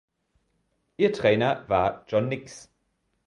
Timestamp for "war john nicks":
1.69-2.71